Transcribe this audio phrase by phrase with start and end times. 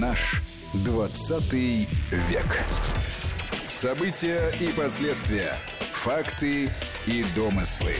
[0.00, 0.42] Наш
[0.74, 2.64] 20 век.
[3.66, 5.54] События и последствия.
[5.94, 6.68] Факты
[7.06, 7.96] и домыслы.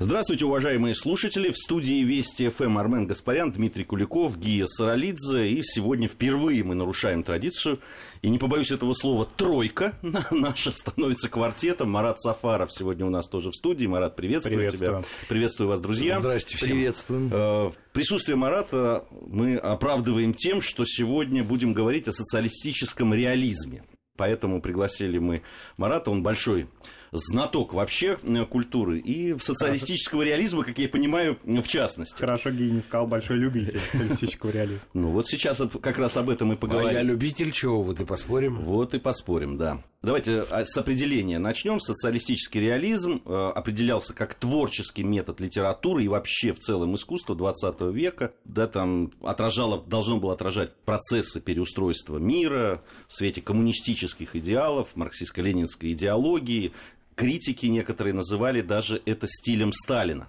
[0.00, 1.50] Здравствуйте, уважаемые слушатели.
[1.50, 5.48] В студии Вести ФМ Армен Гаспарян, Дмитрий Куликов, Гия Саралидзе.
[5.48, 7.80] И сегодня впервые мы нарушаем традицию.
[8.22, 9.98] И не побоюсь этого слова, тройка
[10.30, 11.90] наша становится квартетом.
[11.90, 13.86] Марат Сафаров сегодня у нас тоже в студии.
[13.86, 15.02] Марат, приветствую, приветствую.
[15.02, 15.08] тебя.
[15.28, 16.20] Приветствую вас, друзья.
[16.20, 16.68] Здрасте всем.
[16.68, 17.30] Приветствуем.
[17.32, 23.82] Э, присутствие Марата мы оправдываем тем, что сегодня будем говорить о социалистическом реализме.
[24.16, 25.42] Поэтому пригласили мы
[25.76, 26.68] Марата, он большой
[27.12, 28.18] знаток вообще
[28.50, 30.30] культуры и социалистического Хорошо.
[30.30, 32.20] реализма, как я понимаю, в частности.
[32.20, 34.80] Хорошо, Гей не сказал большой любитель социалистического реализма.
[34.94, 36.90] Ну вот сейчас как раз об этом и поговорим.
[36.90, 38.56] А я любитель чего, вот и поспорим.
[38.56, 39.82] Вот и поспорим, да.
[40.00, 41.80] Давайте а, с определения начнем.
[41.80, 48.32] Социалистический реализм э, определялся как творческий метод литературы и вообще в целом искусства 20 века.
[48.44, 56.72] Да, там отражало, должно было отражать процессы переустройства мира в свете коммунистических идеалов, марксистско-ленинской идеологии,
[57.16, 60.28] критики некоторые называли даже это стилем Сталина.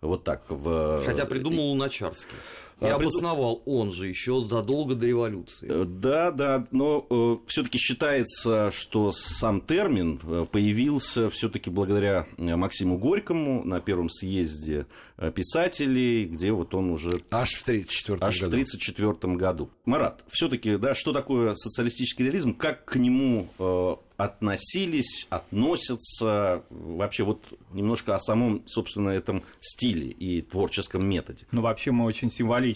[0.00, 0.44] Вот так.
[0.48, 1.02] В...
[1.04, 2.36] Хотя придумал Луначарский.
[2.80, 5.68] И а, обосновал он же еще задолго до революции.
[5.68, 12.98] Э, да, да, но э, все-таки считается, что сам термин э, появился все-таки благодаря Максиму
[12.98, 14.86] Горькому на первом съезде
[15.34, 17.20] писателей, где вот он уже...
[17.30, 18.50] Аж в 1934 Аж году.
[18.50, 19.70] в 1934 году.
[19.84, 27.42] Марат, все-таки, да, что такое социалистический реализм, как к нему э, относились, относятся, вообще вот
[27.72, 31.46] немножко о самом, собственно, этом стиле и творческом методе.
[31.52, 32.67] Ну, вообще мы очень символично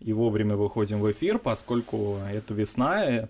[0.00, 3.28] и вовремя выходим в эфир, поскольку это весна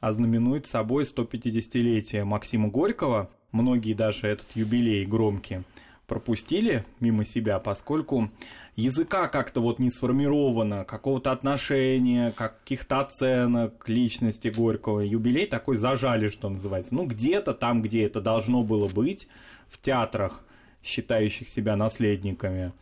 [0.00, 3.30] ознаменует собой 150-летие Максима Горького.
[3.52, 5.62] Многие даже этот юбилей громкий
[6.06, 8.30] пропустили мимо себя, поскольку
[8.76, 15.00] языка как-то вот не сформировано, какого-то отношения, каких-то оценок личности Горького.
[15.00, 16.94] Юбилей такой зажали, что называется.
[16.94, 19.28] Ну, где-то там, где это должно было быть,
[19.68, 20.42] в театрах,
[20.82, 22.72] считающих себя наследниками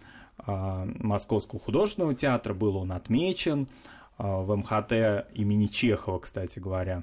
[0.47, 3.69] Московского художественного театра, был он отмечен,
[4.19, 7.03] а, в МХТ имени Чехова, кстати говоря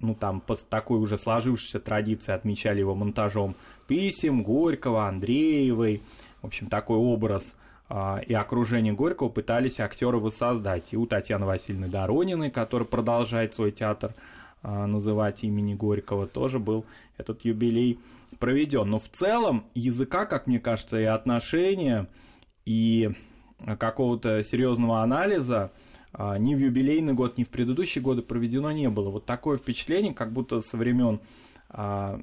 [0.00, 3.54] ну, там, по такой уже сложившейся традиции отмечали его монтажом
[3.86, 6.02] писем Горького, Андреевой.
[6.40, 7.54] В общем, такой образ
[7.88, 10.92] а, и окружение Горького пытались актеры воссоздать.
[10.92, 14.12] И у Татьяны Васильевны Дорониной, которая продолжает свой театр
[14.62, 16.84] а, называть имени Горького, тоже был
[17.18, 17.98] этот юбилей
[18.38, 18.88] проведен.
[18.88, 22.08] Но в целом языка, как мне кажется, и отношения,
[22.64, 23.10] и
[23.78, 25.72] какого-то серьезного анализа
[26.12, 29.10] а, ни в юбилейный год, ни в предыдущие годы проведено не было.
[29.10, 31.20] Вот такое впечатление, как будто со времен
[31.70, 32.20] а,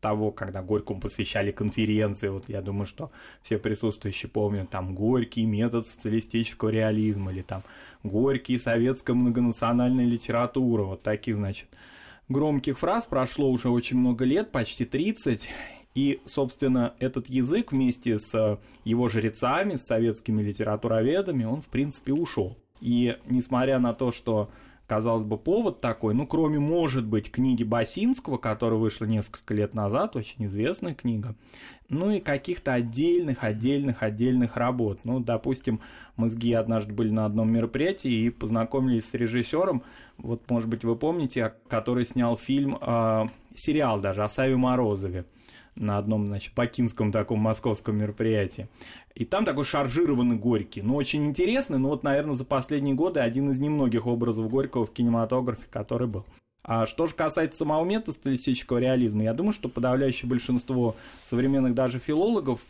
[0.00, 5.86] того, когда Горькому посвящали конференции, вот я думаю, что все присутствующие помнят там Горький метод
[5.86, 7.62] социалистического реализма или там
[8.02, 11.68] Горький советская многонациональная литература, вот таких, значит,
[12.28, 15.48] громких фраз прошло уже очень много лет, почти 30,
[15.94, 22.56] и, собственно, этот язык вместе с его жрецами, с советскими литературоведами, он, в принципе, ушел.
[22.80, 24.50] И несмотря на то, что
[24.92, 30.16] казалось бы, повод такой, ну, кроме, может быть, книги Басинского, которая вышла несколько лет назад,
[30.16, 31.34] очень известная книга,
[31.88, 35.00] ну и каких-то отдельных, отдельных, отдельных работ.
[35.04, 35.80] Ну, допустим,
[36.16, 39.82] мы с Ги однажды были на одном мероприятии и познакомились с режиссером,
[40.18, 45.24] вот, может быть, вы помните, который снял фильм, э, сериал даже о Саве Морозове
[45.74, 48.68] на одном, значит, бакинском таком московском мероприятии.
[49.14, 50.82] И там такой шаржированный Горький.
[50.82, 54.92] Ну, очень интересный, но вот, наверное, за последние годы один из немногих образов Горького в
[54.92, 56.24] кинематографе, который был.
[56.64, 60.94] А что же касается самого метода стилистического реализма, я думаю, что подавляющее большинство
[61.24, 62.60] современных даже филологов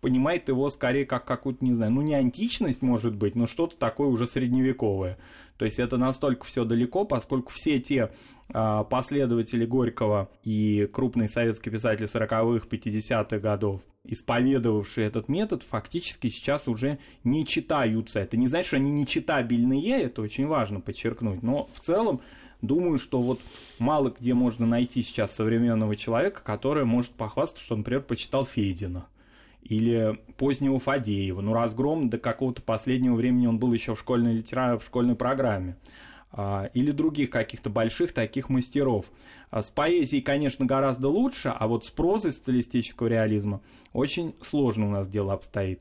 [0.00, 4.08] понимает его скорее как какую-то, не знаю, ну не античность может быть, но что-то такое
[4.08, 5.18] уже средневековое.
[5.56, 8.12] То есть это настолько все далеко, поскольку все те
[8.50, 16.68] а, последователи Горького и крупные советские писатели 40-х, 50-х годов, исповедовавшие этот метод, фактически сейчас
[16.68, 18.20] уже не читаются.
[18.20, 22.20] Это не значит, что они не читабельные, это очень важно подчеркнуть, но в целом
[22.62, 23.40] думаю, что вот
[23.80, 29.08] мало где можно найти сейчас современного человека, который может похвастаться, что, например, почитал Федина
[29.62, 31.40] или позднего Фадеева.
[31.40, 35.76] Ну, разгром до какого-то последнего времени он был еще в школьной литературе, в школьной программе.
[36.30, 39.06] А, или других каких-то больших таких мастеров.
[39.50, 43.62] А с поэзией, конечно, гораздо лучше, а вот с прозой стилистического реализма
[43.94, 45.80] очень сложно у нас дело обстоит.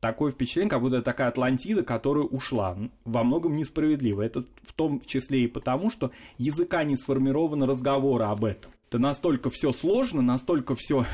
[0.00, 2.76] Такое впечатление, как будто такая Атлантида, которая ушла.
[3.04, 4.22] Во многом несправедливо.
[4.22, 8.72] Это в том числе и потому, что языка не сформировано разговора об этом.
[8.88, 11.06] Это настолько все сложно, настолько все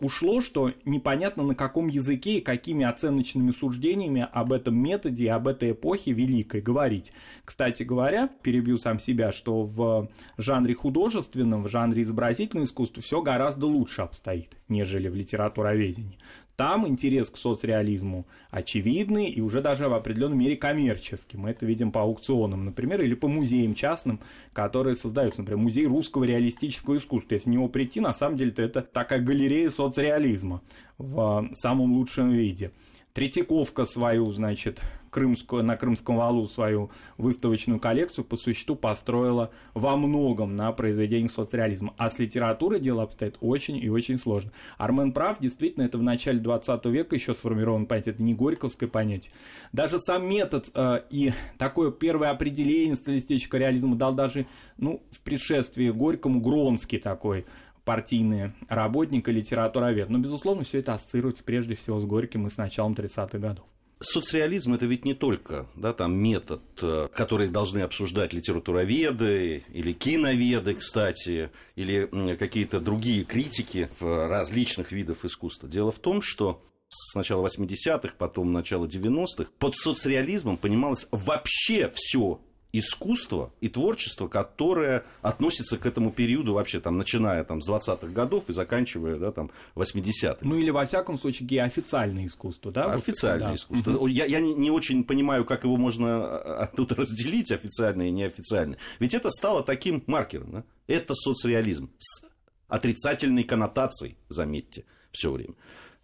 [0.00, 5.48] ушло, что непонятно на каком языке и какими оценочными суждениями об этом методе и об
[5.48, 7.12] этой эпохе великой говорить.
[7.44, 13.66] Кстати говоря, перебью сам себя, что в жанре художественном, в жанре изобразительного искусства все гораздо
[13.66, 16.18] лучше обстоит, нежели в литературоведении.
[16.56, 21.36] Там интерес к соцреализму очевидный и уже даже в определенной мере коммерческий.
[21.36, 24.20] Мы это видим по аукционам, например, или по музеям частным,
[24.52, 25.40] которые создаются.
[25.40, 27.34] Например, музей русского реалистического искусства.
[27.34, 30.62] Если в него прийти, на самом деле, то это такая галерея соцреализма
[30.98, 32.70] в самом лучшем виде.
[33.12, 34.80] Третьяковка свою, значит,
[35.14, 41.94] крымскую, на Крымском валу свою выставочную коллекцию по существу построила во многом на произведениях соцреализма.
[41.96, 44.50] А с литературой дело обстоит очень и очень сложно.
[44.76, 49.32] Армен прав, действительно, это в начале 20 века еще сформировано понятие, это не горьковское понятие.
[49.72, 54.46] Даже сам метод э, и такое первое определение стилистического реализма дал даже
[54.78, 57.46] ну, в предшествии Горькому Гронский такой
[57.84, 60.10] партийный работник и литературовед.
[60.10, 63.64] Но, безусловно, все это ассоциируется прежде всего с Горьким и с началом 30-х годов.
[64.00, 70.74] Соцреализм это ведь не только да, там метод, э, который должны обсуждать литературоведы или киноведы,
[70.74, 75.68] кстати, или какие-то другие критики в различных видах искусства.
[75.68, 82.40] Дело в том, что с начала 80-х, потом начала 90-х, под соцреализмом понималось вообще все
[82.74, 88.44] искусство и творчество, которое относится к этому периоду вообще, там, начиная там, с 20-х годов
[88.48, 90.38] и заканчивая да, там, 80-х.
[90.42, 92.92] Ну или, во всяком случае, официальное искусство, да?
[92.92, 93.92] Официальное вот, искусство.
[93.92, 94.08] Да.
[94.08, 98.10] Я, я не, не очень понимаю, как его можно а, а, тут разделить, официальное и
[98.10, 98.78] неофициальное.
[98.98, 100.50] Ведь это стало таким маркером.
[100.50, 100.64] Да?
[100.88, 102.26] Это соцреализм с
[102.66, 105.54] отрицательной коннотацией, заметьте, все время.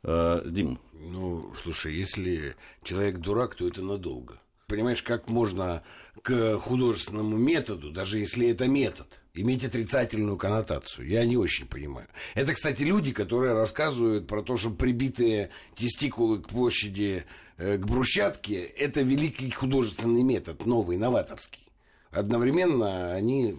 [0.04, 0.78] Э, Дим.
[0.92, 4.38] Ну, слушай, если человек дурак, то это надолго
[4.70, 5.82] понимаешь, как можно
[6.22, 11.08] к художественному методу, даже если это метод, иметь отрицательную коннотацию.
[11.08, 12.06] Я не очень понимаю.
[12.34, 17.24] Это, кстати, люди, которые рассказывают про то, что прибитые тестикулы к площади,
[17.56, 21.66] э, к брусчатке, это великий художественный метод, новый, новаторский.
[22.10, 23.56] Одновременно они,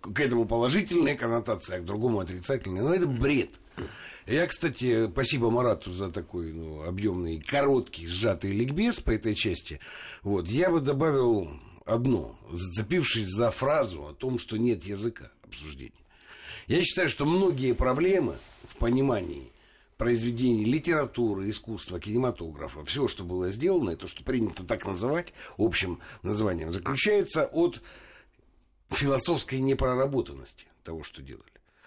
[0.00, 2.82] к этому положительная коннотация, а к другому отрицательная.
[2.82, 3.58] Но это бред.
[4.26, 9.80] Я, кстати, спасибо Марату за такой ну, объемный, короткий, сжатый ликбез по этой части.
[10.22, 11.48] Вот, я бы добавил
[11.86, 15.92] одно, зацепившись за фразу о том, что нет языка обсуждения.
[16.66, 18.36] Я считаю, что многие проблемы
[18.68, 19.50] в понимании
[19.96, 25.98] произведений литературы, искусства, кинематографа, все, что было сделано, и то, что принято так называть, общим
[26.22, 27.80] названием, заключается от
[28.90, 31.44] философской непроработанности того, что делали.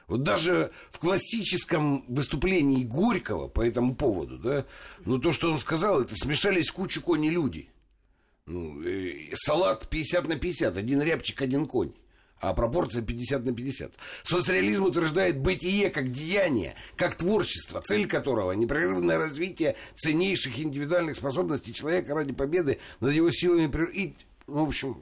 [0.08, 4.66] Вот даже в классическом выступлении Горького по этому поводу, да,
[5.06, 7.70] ну то, что он сказал, это смешались кучу кони люди.
[8.46, 11.94] Ну, э, салат 50 на 50, один рябчик, один конь.
[12.42, 13.94] А пропорция 50 на 50.
[14.24, 22.16] Соцреализм утверждает бытие как деяние, как творчество, цель которого непрерывное развитие ценнейших индивидуальных способностей человека
[22.16, 24.16] ради победы над его силами и,
[24.48, 24.98] ну, в общем,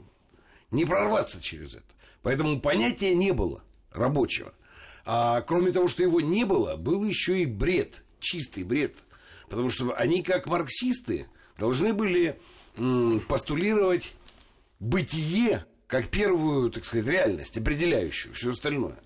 [0.72, 1.86] не прорваться через это.
[2.22, 4.54] Поэтому понятия не было рабочего.
[5.06, 8.98] А кроме того, что его не было, был еще и бред, чистый бред.
[9.50, 11.28] Потому что они, как марксисты,
[11.58, 12.40] должны были
[13.28, 14.14] постулировать
[14.80, 19.00] бытие как первую, так сказать, реальность, определяющую все остальное.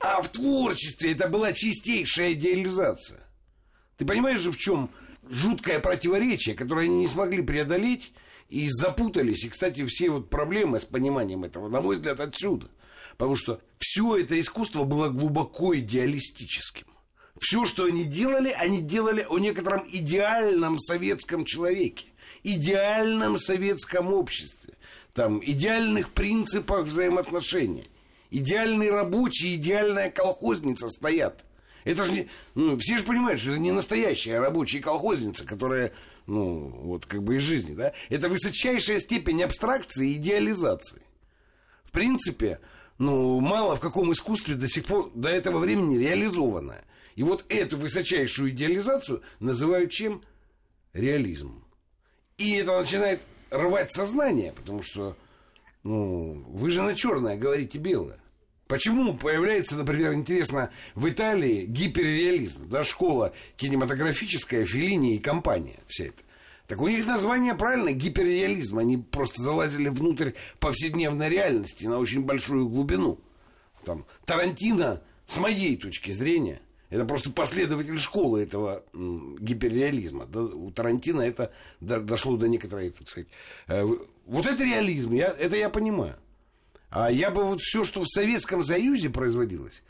[0.00, 3.20] А в творчестве это была чистейшая идеализация.
[3.96, 4.90] Ты понимаешь же, в чем
[5.30, 8.12] жуткое противоречие, которое они не смогли преодолеть
[8.48, 9.44] и запутались.
[9.44, 12.68] И, кстати, все вот проблемы с пониманием этого, на мой взгляд, отсюда–
[13.16, 16.86] Потому что все это искусство было глубоко идеалистическим.
[17.40, 22.06] Все, что они делали, они делали о некотором идеальном советском человеке,
[22.42, 24.74] идеальном советском обществе,
[25.12, 27.88] там, идеальных принципах взаимоотношений.
[28.30, 31.44] Идеальный рабочий, идеальная колхозница стоят.
[31.84, 32.28] Это же не...
[32.54, 35.92] Ну, все же понимают, что это не настоящая рабочая колхозница, которая,
[36.26, 37.92] ну, вот как бы из жизни, да?
[38.08, 41.02] Это высочайшая степень абстракции и идеализации.
[41.84, 42.60] В принципе,
[42.98, 46.80] ну, мало в каком искусстве до сих пор, до этого времени реализовано.
[47.14, 50.22] И вот эту высочайшую идеализацию называют чем?
[50.92, 51.64] Реализмом.
[52.38, 55.16] И это начинает рвать сознание, потому что,
[55.82, 58.18] ну, вы же на черное говорите белое.
[58.74, 66.24] Почему появляется, например, интересно, в Италии гиперреализм, да, школа кинематографическая, Филини и компания, вся эта.
[66.66, 68.78] Так у них название правильно, гиперреализм.
[68.78, 73.20] Они просто залазили внутрь повседневной реальности на очень большую глубину.
[73.84, 80.24] Там, Тарантино, с моей точки зрения, это просто последователь школы этого гиперреализма.
[80.24, 83.28] У Тарантино это до, дошло до некоторой, так сказать...
[83.68, 83.84] Э,
[84.26, 86.16] вот это реализм, я, это я понимаю.
[86.94, 89.82] А я бы вот все, что в Советском Союзе производилось,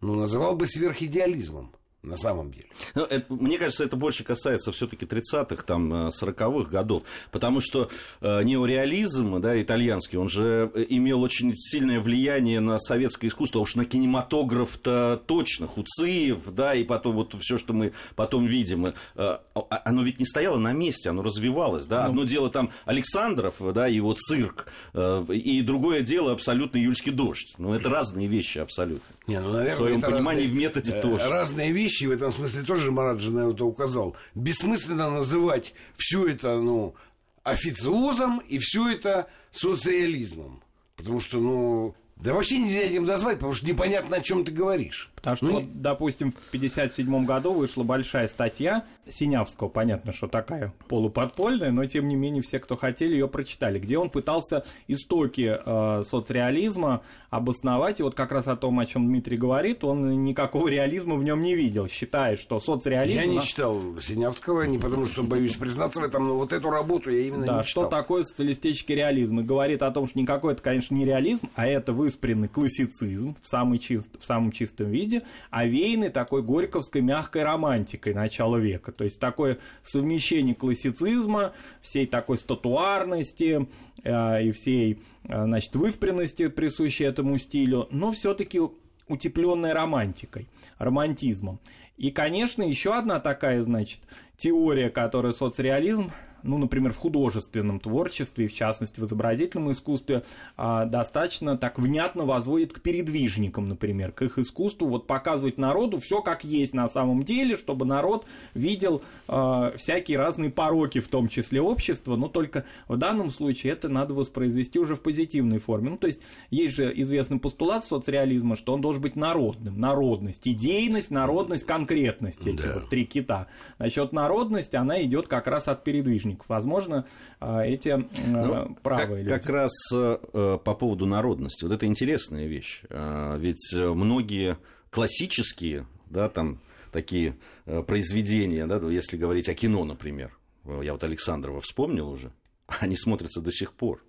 [0.00, 2.66] ну, называл бы сверхидеализмом на самом деле.
[2.96, 7.90] Ну, это, мне кажется, это больше касается все-таки 30-х, там, 40-х э, годов, потому что
[8.20, 13.76] э, неореализм, да, итальянский, он же э, имел очень сильное влияние на советское искусство, уж
[13.76, 19.38] на кинематограф-то точно, Хуциев, да, и потом вот все, что мы потом видим, э, а,
[19.84, 23.86] оно ведь не стояло на месте, оно развивалось, да, ну, одно дело там Александров, да,
[23.86, 29.14] его цирк, э, и другое дело абсолютно июльский дождь, ну, это разные вещи абсолютно.
[29.28, 31.28] Не, ну, наверное, в своем понимании разные, в методе тоже.
[31.28, 34.16] Разные вещи вещи в этом смысле тоже Марат на это указал.
[34.34, 36.94] Бессмысленно называть все это, ну,
[37.42, 40.62] официозом и все это соцреализмом.
[40.96, 45.11] Потому что, ну, да вообще нельзя этим назвать, потому что непонятно, о чем ты говоришь.
[45.22, 51.70] Потому что, ну, допустим, в 1957 году вышла большая статья Синявского, понятно, что такая полуподпольная,
[51.70, 57.02] но тем не менее все, кто хотели, ее прочитали, где он пытался истоки э, соцреализма
[57.30, 61.22] обосновать, и вот как раз о том, о чем Дмитрий говорит, он никакого реализма в
[61.22, 63.20] нем не видел, считая, что соцреализм...
[63.20, 67.10] Я не читал Синявского, не потому что боюсь признаться в этом, но вот эту работу
[67.10, 67.84] я именно да, не читал.
[67.84, 71.66] что такое социалистический реализм, и говорит о том, что никакой это, конечно, не реализм, а
[71.66, 75.11] это выспренный классицизм в, самый чист, в самом чистом виде,
[75.50, 83.68] овеянный такой горьковской мягкой романтикой начала века, то есть такое совмещение классицизма, всей такой статуарности
[84.04, 88.60] э, и всей, э, значит, выспренности, присущей этому стилю, но все-таки
[89.08, 91.60] утепленной романтикой, романтизмом.
[91.96, 94.00] И, конечно, еще одна такая, значит,
[94.36, 96.10] теория, которую соцреализм
[96.42, 100.22] ну, например, в художественном творчестве, в частности, в изобразительном искусстве,
[100.56, 106.22] а, достаточно так внятно возводит к передвижникам, например, к их искусству, вот показывать народу все
[106.22, 111.60] как есть на самом деле, чтобы народ видел а, всякие разные пороки, в том числе
[111.60, 115.90] общества, но только в данном случае это надо воспроизвести уже в позитивной форме.
[115.90, 121.10] Ну, то есть, есть же известный постулат соцреализма, что он должен быть народным, народность, идейность,
[121.10, 122.74] народность, конкретность, эти да.
[122.74, 123.46] вот три кита.
[123.78, 126.48] Значит, народность, она идет как раз от передвижников художников.
[126.48, 127.06] Возможно,
[127.40, 129.28] а, эти а, ну, правые как, люди.
[129.28, 131.64] Как раз э, по поводу народности.
[131.64, 132.82] Вот это интересная вещь.
[132.90, 134.58] А, ведь многие
[134.90, 136.60] классические, да, там
[136.92, 137.36] такие
[137.66, 142.32] э, произведения, да, если говорить о кино, например, я вот Александрова вспомнил уже,
[142.80, 144.04] они смотрятся до сих пор.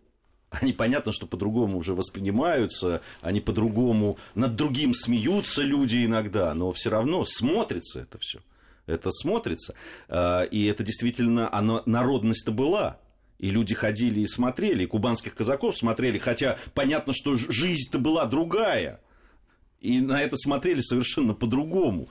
[0.50, 6.92] Они понятно, что по-другому уже воспринимаются, они по-другому над другим смеются люди иногда, но все
[6.92, 8.40] равно смотрится это все
[8.86, 9.76] это смотрится.
[10.08, 13.00] А, и это действительно, оно, народность-то была.
[13.40, 19.02] И люди ходили и смотрели, и кубанских казаков смотрели, хотя понятно, что жизнь-то была другая.
[19.82, 22.08] И на это смотрели совершенно по-другому.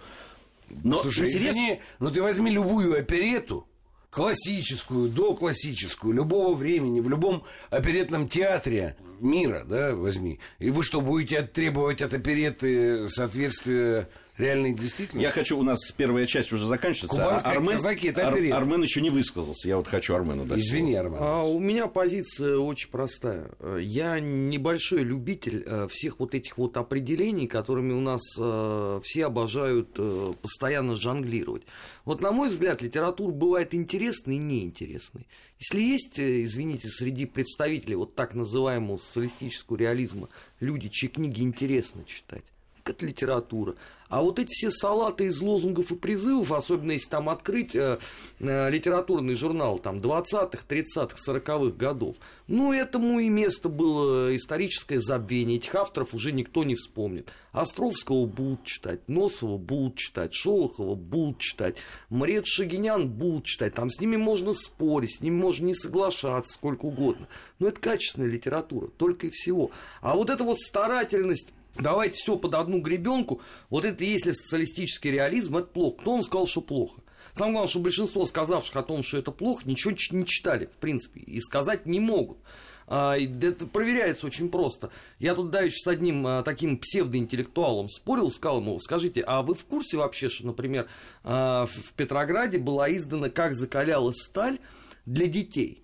[0.68, 1.50] Но Слушай, интересно...
[1.50, 3.66] извини, но ты возьми любую оперету,
[4.10, 10.38] классическую, доклассическую, любого времени, в любом оперетном театре мира, да, возьми.
[10.58, 14.08] И вы что, будете требовать от опереты соответствия
[14.38, 15.26] реальной действительности.
[15.26, 17.08] Я хочу, у нас первая часть уже заканчивается.
[17.08, 19.68] Кубанская а Армен, казаки, это Ар, Армен еще не высказался.
[19.68, 20.58] Я вот хочу Армену дать.
[20.58, 21.18] Извини, Армен.
[21.20, 23.50] А, у меня позиция очень простая.
[23.78, 29.90] Я небольшой любитель э, всех вот этих вот определений, которыми у нас э, все обожают
[29.98, 31.62] э, постоянно жонглировать.
[32.04, 35.26] Вот, на мой взгляд, литература бывает интересной и неинтересной.
[35.58, 42.42] Если есть, извините, среди представителей вот так называемого социалистического реализма люди, чьи книги интересно читать,
[42.90, 43.74] это литература.
[44.12, 47.98] А вот эти все салаты из лозунгов и призывов, особенно если там открыть э,
[48.40, 55.56] э, литературный журнал там 20-х, 30-х, 40-х годов, ну, этому и место было историческое забвение.
[55.56, 57.32] Этих авторов уже никто не вспомнит.
[57.52, 61.78] Островского будут читать, Носова будут читать, Шолохова будут читать,
[62.10, 63.72] Мред Шагинян будут читать.
[63.72, 67.28] Там с ними можно спорить, с ними можно не соглашаться, сколько угодно.
[67.58, 69.70] Но это качественная литература, только и всего.
[70.02, 75.56] А вот эта вот старательность давайте все под одну гребенку, вот это если социалистический реализм,
[75.56, 75.96] это плохо.
[75.98, 77.02] Кто вам сказал, что плохо?
[77.32, 81.20] Самое главное, что большинство сказавших о том, что это плохо, ничего не читали, в принципе,
[81.20, 82.38] и сказать не могут.
[82.86, 84.90] А, это проверяется очень просто.
[85.18, 89.64] Я тут давеча с одним а, таким псевдоинтеллектуалом спорил, сказал ему, скажите, а вы в
[89.64, 90.88] курсе вообще, что, например,
[91.24, 94.58] а, в Петрограде была издана «Как закалялась сталь»
[95.06, 95.81] для детей?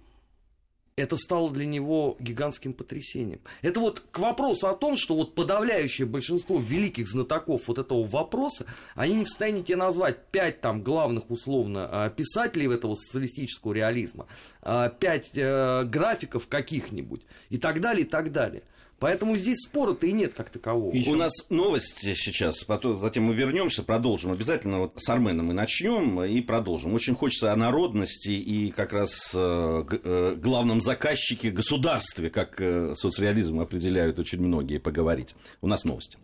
[0.98, 3.40] Это стало для него гигантским потрясением.
[3.62, 8.66] Это вот к вопросу о том, что вот подавляющее большинство великих знатоков вот этого вопроса,
[8.94, 14.26] они не в состоянии тебе назвать пять там главных условно а, писателей этого социалистического реализма,
[14.62, 18.62] а, пять э, графиков каких-нибудь и так далее, и так далее.
[18.98, 20.92] Поэтому здесь спора-то и нет как такового.
[20.92, 21.10] Еще...
[21.10, 24.32] У нас новости сейчас, потом, затем мы вернемся, продолжим.
[24.32, 26.94] Обязательно вот с Арменом мы начнем и продолжим.
[26.94, 33.60] Очень хочется о народности и как раз э, э, главном заказчике государстве, как э, соцреализм
[33.60, 35.36] определяют очень многие, поговорить.
[35.60, 36.18] У нас новости.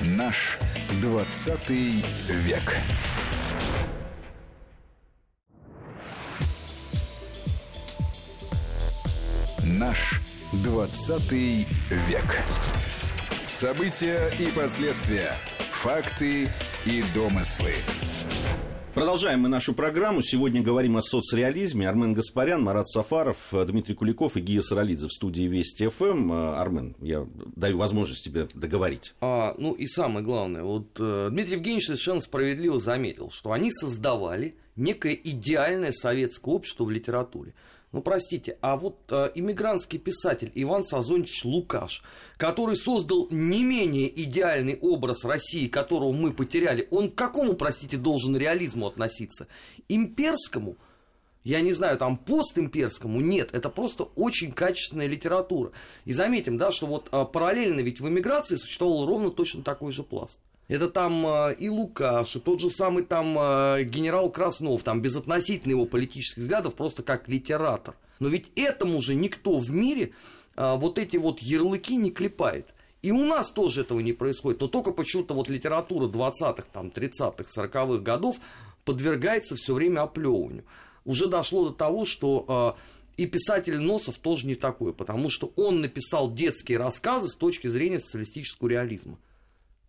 [0.00, 0.58] Наш
[1.02, 1.70] 20
[2.30, 2.76] век.
[9.62, 10.20] Наш
[10.52, 12.42] 20 век.
[13.46, 15.32] События и последствия.
[15.70, 16.48] Факты
[16.84, 17.74] и домыслы.
[18.92, 20.22] Продолжаем мы нашу программу.
[20.22, 21.88] Сегодня говорим о соцреализме.
[21.88, 26.32] Армен Гаспарян, Марат Сафаров, Дмитрий Куликов и Гия Саралидзе в студии Вести ФМ.
[26.32, 29.14] Армен, я даю возможность тебе договорить.
[29.20, 34.56] А, ну и самое главное, вот э, Дмитрий Евгеньевич совершенно справедливо заметил, что они создавали
[34.74, 37.54] некое идеальное советское общество в литературе.
[37.92, 42.04] Ну, простите, а вот э, иммигрантский писатель Иван Сазонич Лукаш,
[42.36, 48.36] который создал не менее идеальный образ России, которого мы потеряли, он к какому, простите, должен
[48.36, 49.48] реализму относиться?
[49.88, 50.76] Имперскому?
[51.42, 53.20] Я не знаю, там постимперскому?
[53.20, 55.72] Нет, это просто очень качественная литература.
[56.04, 60.04] И заметим, да, что вот э, параллельно ведь в эмиграции существовал ровно точно такой же
[60.04, 60.38] пласт.
[60.70, 65.72] Это там э, и Лукаш, и тот же самый там э, генерал Краснов, там безотносительно
[65.72, 67.96] его политических взглядов, просто как литератор.
[68.20, 70.12] Но ведь этому же никто в мире
[70.54, 72.68] э, вот эти вот ярлыки не клепает.
[73.02, 74.60] И у нас тоже этого не происходит.
[74.60, 78.36] Но только почему-то вот литература 20-х, там, 30-х, 40-х годов
[78.84, 80.62] подвергается все время оплевыванию.
[81.04, 82.76] Уже дошло до того, что
[83.16, 87.98] и писатель Носов тоже не такой, потому что он написал детские рассказы с точки зрения
[87.98, 89.18] социалистического реализма.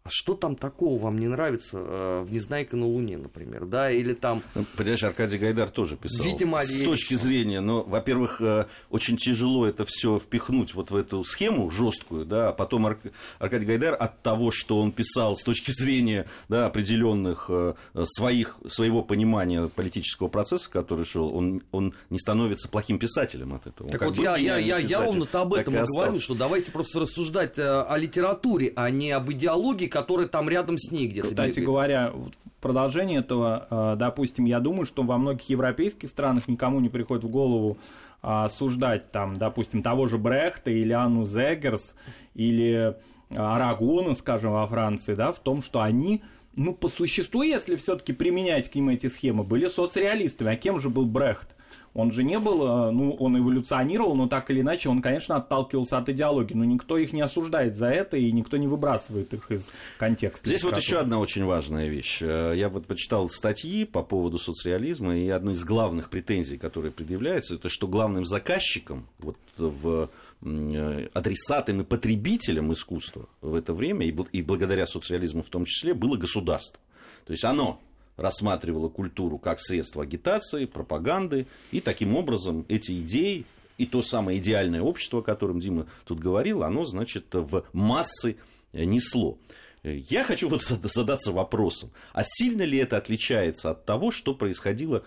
[0.03, 4.15] А что там такого вам не нравится э, в «Незнайка на Луне», например, да, или
[4.15, 4.41] там...
[4.55, 6.25] Ну, понимаешь, Аркадий Гайдар тоже писал.
[6.25, 11.23] Видимо, С точки зрения, но, во-первых, э, очень тяжело это все впихнуть вот в эту
[11.23, 12.97] схему жесткую, да, а потом Арк...
[13.37, 19.03] Аркадий Гайдар от того, что он писал с точки зрения да, определенных э, своих, своего
[19.03, 23.91] понимания политического процесса, который шел, он, он не становится плохим писателем от этого.
[23.91, 27.59] Так вот я, я, я, я ровно-то об этом и говорю, что давайте просто рассуждать
[27.59, 31.65] о литературе, а не об идеологии, который там рядом с ней где-то Кстати бегает.
[31.67, 32.31] говоря, в
[32.61, 37.29] продолжение этого, э, допустим, я думаю, что во многих европейских странах никому не приходит в
[37.29, 37.77] голову
[38.23, 41.95] а, осуждать там, допустим, того же Брехта или Анну Зегерс
[42.35, 42.95] или
[43.29, 46.21] Арагона, скажем, во Франции, да, в том, что они
[46.55, 50.51] ну, по существу, если все-таки применять к ним эти схемы, были соцреалистами.
[50.51, 51.55] А кем же был Брехт?
[51.93, 55.97] Он же не был, э, ну, он эволюционировал, но так или иначе он, конечно, отталкивался
[55.97, 59.71] от идеологии, но никто их не осуждает за это, и никто не выбрасывает их из
[59.97, 60.47] контекста.
[60.47, 62.19] Здесь вот еще одна очень важная вещь.
[62.21, 67.55] Э, я вот почитал статьи по поводу соцреализма, и одной из главных претензий, которые предъявляются,
[67.55, 70.09] это что главным заказчиком вот в
[70.43, 76.15] э, адресатом и потребителем искусства в это время, и благодаря соцреализму в том числе, было
[76.15, 76.79] государство.
[77.25, 77.81] То есть оно
[78.21, 83.45] рассматривала культуру как средство агитации, пропаганды, и таким образом эти идеи
[83.77, 88.37] и то самое идеальное общество, о котором Дима тут говорил, оно, значит, в массы
[88.73, 89.39] несло.
[89.83, 95.03] Я хочу вот задаться вопросом, а сильно ли это отличается от того, что происходило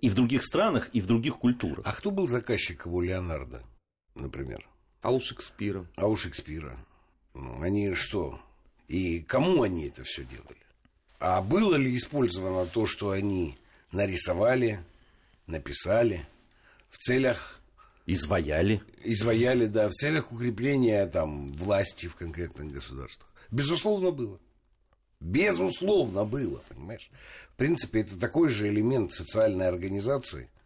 [0.00, 1.84] и в других странах, и в других культурах?
[1.84, 3.64] А кто был заказчиком у Леонардо,
[4.14, 4.68] например?
[5.00, 5.86] А у Шекспира.
[5.96, 6.78] А у Шекспира.
[7.34, 8.38] Ну, они что?
[8.86, 10.61] И кому они это все делали?
[11.24, 13.56] А было ли использовано то, что они
[13.92, 14.80] нарисовали,
[15.46, 16.26] написали
[16.90, 17.60] в целях...
[18.06, 18.82] Изваяли.
[19.04, 23.30] Изваяли, да, в целях укрепления там, власти в конкретных государствах.
[23.52, 24.40] Безусловно, было.
[25.20, 27.08] Безусловно, было, понимаешь?
[27.52, 30.50] В принципе, это такой же элемент социальной организации–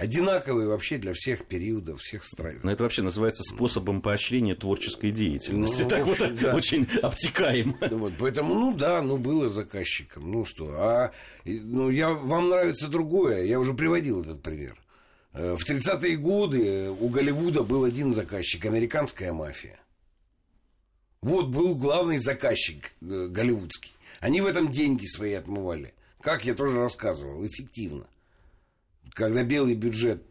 [0.00, 2.60] одинаковые вообще для всех периодов, всех стран.
[2.62, 5.82] Но это вообще называется способом поощрения творческой деятельности.
[5.82, 6.54] Ну, так общем, вот да.
[6.54, 7.76] очень обтекаемо.
[7.82, 10.30] Ну, вот, поэтому, ну да, ну было заказчиком.
[10.30, 11.12] Ну что, а
[11.44, 13.44] ну, я, вам нравится другое.
[13.44, 14.76] Я уже приводил этот пример.
[15.34, 19.78] Э, в 30-е годы у Голливуда был один заказчик, американская мафия.
[21.20, 23.92] Вот был главный заказчик э, голливудский.
[24.20, 25.92] Они в этом деньги свои отмывали.
[26.22, 28.06] Как я тоже рассказывал, эффективно
[29.14, 30.22] когда белый бюджет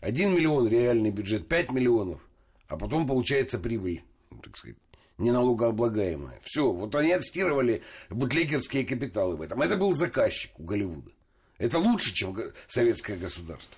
[0.00, 2.20] 1 миллион, реальный бюджет 5 миллионов,
[2.68, 4.76] а потом получается прибыль, ну, так сказать,
[5.18, 6.40] неналогооблагаемая.
[6.42, 9.62] Все, вот они отстирывали бутлегерские капиталы в этом.
[9.62, 11.10] Это был заказчик у Голливуда.
[11.58, 12.36] Это лучше, чем
[12.68, 13.74] советское государство.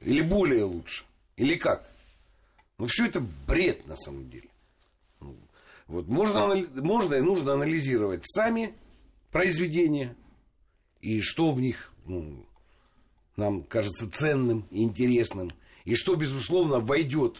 [0.00, 1.04] Или более лучше.
[1.36, 1.88] Или как?
[2.78, 4.48] Ну, все это бред на самом деле.
[5.20, 5.36] Ну,
[5.86, 8.74] вот можно, можно и нужно анализировать сами
[9.30, 10.16] произведения
[11.00, 12.44] и что в них ну,
[13.38, 15.52] нам кажется ценным и интересным,
[15.84, 17.38] и что, безусловно, войдет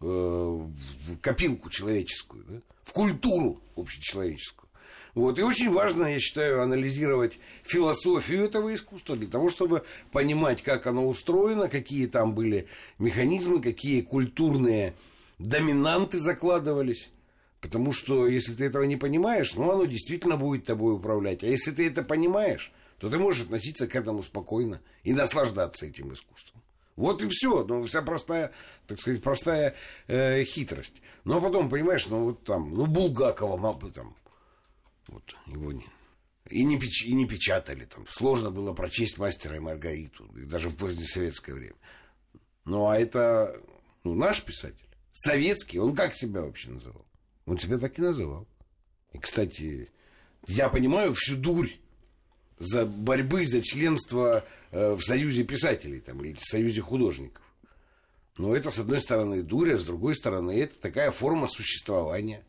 [0.00, 2.60] э, в копилку человеческую, да?
[2.82, 4.68] в культуру общечеловеческую.
[5.14, 5.38] Вот.
[5.38, 11.06] И очень важно, я считаю, анализировать философию этого искусства для того, чтобы понимать, как оно
[11.06, 12.66] устроено, какие там были
[12.98, 14.94] механизмы, какие культурные
[15.38, 17.10] доминанты закладывались.
[17.60, 21.44] Потому что если ты этого не понимаешь, ну оно действительно будет тобой управлять.
[21.44, 26.12] А если ты это понимаешь, то ты можешь относиться к этому спокойно и наслаждаться этим
[26.12, 26.62] искусством.
[26.94, 27.64] Вот и все.
[27.64, 28.52] Ну, вся простая,
[28.86, 29.74] так сказать, простая
[30.06, 31.02] э, хитрость.
[31.24, 34.16] Ну, а потом, понимаешь, ну, вот там, ну, Булгакова, мало бы там,
[35.08, 35.84] вот, его не...
[36.48, 38.06] И не, печ, и не печатали там.
[38.06, 41.74] Сложно было прочесть «Мастера и Маргариту», даже в позднесоветское время.
[42.64, 43.60] Ну, а это
[44.04, 47.04] ну, наш писатель, советский, он как себя вообще называл?
[47.46, 48.46] Он себя так и называл.
[49.12, 49.90] И, кстати,
[50.46, 51.81] я понимаю всю дурь
[52.62, 57.42] за борьбы за членство э, в Союзе писателей там, или в Союзе художников.
[58.38, 62.44] Но это, с одной стороны, дурь, а с другой стороны, это такая форма существования.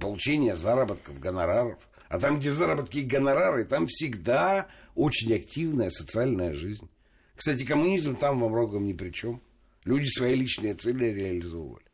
[0.00, 1.78] Получения заработков, гонораров.
[2.08, 6.88] А там, где заработки и гонорары, там всегда очень активная социальная жизнь.
[7.36, 9.40] Кстати, коммунизм там во многом ни при чем.
[9.84, 11.84] Люди свои личные цели реализовывали.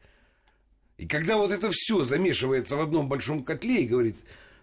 [0.97, 4.17] И когда вот это все замешивается в одном большом котле и говорит,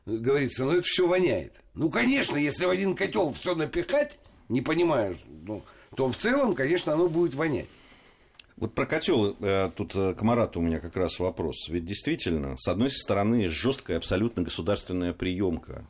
[0.05, 1.62] говорится, ну это все воняет.
[1.75, 5.63] Ну, конечно, если в один котел все напихать, не понимаешь, ну,
[5.95, 7.67] то в целом, конечно, оно будет вонять.
[8.57, 11.67] Вот про котел э, тут э, к у меня как раз вопрос.
[11.69, 15.85] Ведь действительно, с одной стороны, жесткая абсолютно государственная приемка,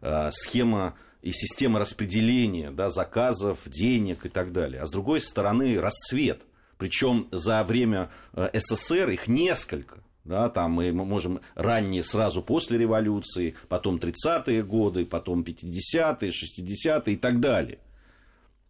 [0.00, 4.80] э, схема и система распределения да, заказов, денег и так далее.
[4.80, 6.40] А с другой стороны, расцвет.
[6.78, 9.98] Причем за время СССР их несколько.
[10.28, 17.16] Да, там мы можем ранние сразу после революции, потом 30-е годы, потом 50-е, 60-е и
[17.16, 17.78] так далее.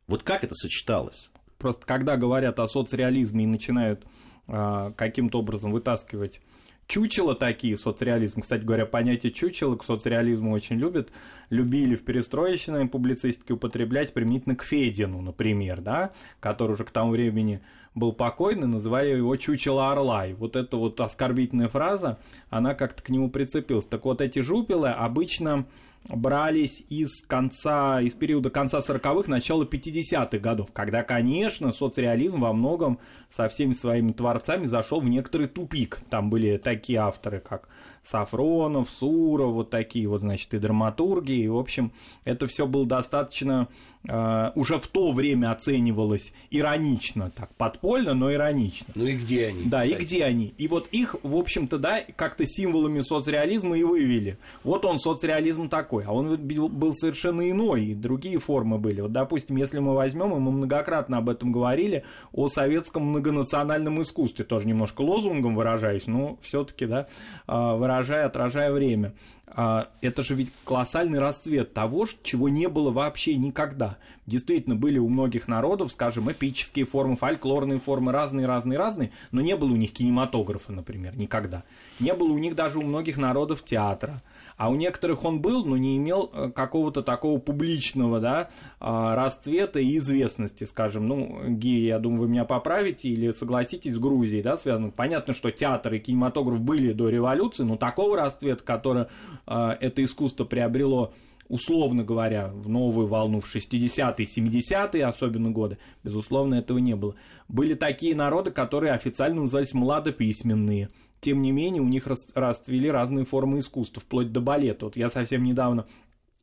[0.07, 1.33] Вот как это сочеталось?
[1.59, 4.05] Просто когда говорят о соцреализме и начинают
[4.47, 6.41] э, каким-то образом вытаскивать
[6.89, 8.41] чучело такие, соцреализм.
[8.41, 11.11] Кстати говоря, понятие чучело к соцреализму очень любят.
[11.51, 17.61] Любили в перестроечной публицистике употреблять применительно к Федину, например, да, который уже к тому времени
[17.95, 20.27] был покойный, называли его чучело орла.
[20.27, 23.85] И вот эта вот оскорбительная фраза, она как-то к нему прицепилась.
[23.85, 25.67] Так вот, эти жупелы обычно
[26.09, 32.99] брались из конца, из периода конца 40-х, начала 50-х годов, когда, конечно, соцреализм во многом
[33.31, 36.01] со всеми своими творцами зашел в некоторый тупик.
[36.11, 37.69] Там были такие авторы, как
[38.09, 41.93] Сафронов, Суров, вот такие вот, значит, и драматурги, и, в общем,
[42.25, 43.69] это все было достаточно,
[44.09, 48.87] э, уже в то время оценивалось иронично, так, подпольно, но иронично.
[48.95, 49.65] Ну и где они?
[49.65, 50.01] Да, кстати?
[50.01, 50.55] и где они?
[50.57, 54.39] И вот их, в общем-то, да, как-то символами соцреализма и вывели.
[54.65, 59.03] Вот он, соцреализм такой, а он был, совершенно иной, и другие формы были.
[59.03, 64.47] Вот, допустим, если мы возьмем, и мы многократно об этом говорили, о советском многонациональном искусстве,
[64.47, 67.07] тоже немножко лозунгом выражаюсь, но все-таки, да,
[67.47, 69.15] а, выражая, отражая время.
[69.47, 73.97] А, это же ведь колоссальный расцвет того, чего не было вообще никогда.
[74.27, 79.77] Действительно, были у многих народов, скажем, эпические формы, фольклорные формы, разные-разные-разные, но не было у
[79.77, 81.65] них кинематографа, например, никогда.
[81.99, 84.21] Не было у них даже у многих народов театра.
[84.59, 89.79] А у некоторых он был, но не имел э, какого-то такого публичного да, а, расцвета
[89.79, 91.07] и известности, скажем.
[91.07, 94.91] Ну, Ги, я думаю, вы меня поправите или согласитесь с Грузией, да, связано.
[94.91, 99.07] Понятно, что театр и кинематограф были до революции, но такого расцвета, который
[99.47, 101.15] э, это искусство приобрело
[101.49, 107.15] условно говоря, в новую волну в 60-е, 70-е особенно годы, безусловно, этого не было.
[107.49, 110.91] Были такие народы, которые официально назывались младописьменные,
[111.21, 114.87] тем не менее, у них расцвели разные формы искусства, вплоть до балета.
[114.87, 115.87] Вот я совсем недавно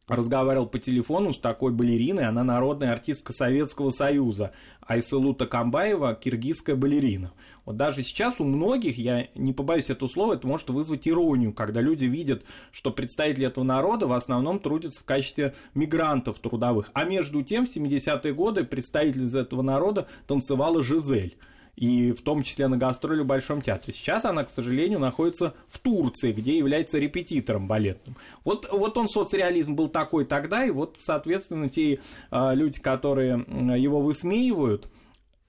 [0.07, 4.51] разговаривал по телефону с такой балериной, она народная артистка Советского Союза,
[4.85, 7.33] Айсалута Камбаева, киргизская балерина.
[7.65, 11.81] Вот даже сейчас у многих, я не побоюсь это слово, это может вызвать иронию, когда
[11.81, 16.91] люди видят, что представители этого народа в основном трудятся в качестве мигрантов трудовых.
[16.93, 21.35] А между тем, в 70-е годы представитель из этого народа танцевала Жизель
[21.75, 23.93] и в том числе на гастроли в Большом театре.
[23.93, 28.15] Сейчас она, к сожалению, находится в Турции, где является репетитором балетным.
[28.43, 31.99] Вот, вот он соцреализм был такой тогда, и вот, соответственно, те
[32.31, 33.45] э, люди, которые
[33.77, 34.89] его высмеивают,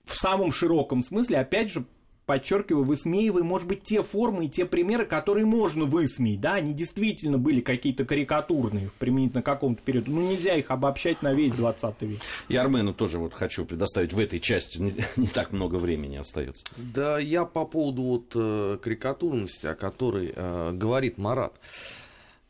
[0.05, 1.85] в самом широком смысле, опять же,
[2.27, 7.39] подчеркиваю, высмеивая, может быть, те формы и те примеры, которые можно высмеять, да, они действительно
[7.39, 12.21] были какие-то карикатурные применительно к какому-то периоду, ну, нельзя их обобщать на весь 20 век.
[12.49, 16.67] И Армену тоже вот хочу предоставить в этой части, не, не так много времени остается.
[16.77, 21.55] Да, я по поводу вот э, карикатурности, о которой э, говорит Марат.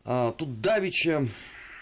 [0.05, 1.27] А, тут Давича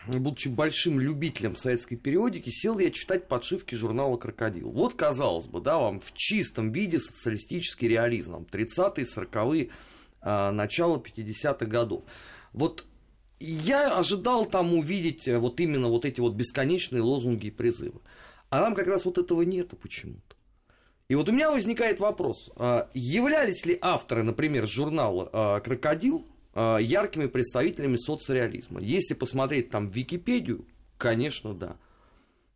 [0.07, 4.71] будучи большим любителем советской периодики, сел я читать подшивки журнала «Крокодил».
[4.71, 9.71] Вот, казалось бы, да, вам в чистом виде социалистический реализм, 30-е, 40-е,
[10.23, 12.05] э, начало 50-х годов.
[12.53, 12.85] Вот
[13.40, 18.01] я ожидал там увидеть э, вот именно вот эти вот бесконечные лозунги и призывы.
[18.51, 20.37] А там как раз вот этого нету почему-то.
[21.09, 26.34] И вот у меня возникает вопрос, а, являлись ли авторы, например, журнала а, «Крокодил» а,
[26.55, 28.81] яркими представителями соцреализма?
[28.81, 30.67] Если посмотреть там Википедию,
[30.99, 31.77] конечно, да.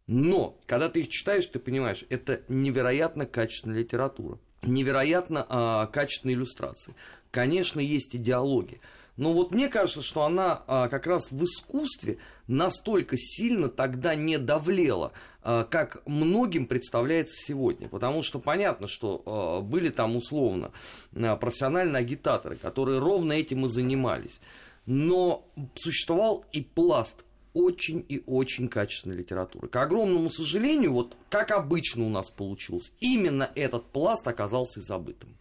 [0.07, 6.95] Но, когда ты их читаешь, ты понимаешь, это невероятно качественная литература, невероятно а, качественные иллюстрации.
[7.31, 8.81] Конечно, есть идеология.
[9.19, 14.39] Но вот мне кажется, что она а, как раз в искусстве настолько сильно тогда не
[14.39, 17.89] давлела, а, как многим представляется сегодня.
[17.89, 20.71] Потому что понятно, что а, были там условно
[21.15, 24.41] а, профессиональные агитаторы, которые ровно этим и занимались.
[24.87, 29.67] Но существовал и пласт очень и очень качественной литературы.
[29.67, 35.37] К огромному сожалению, вот как обычно у нас получилось, именно этот пласт оказался забытым.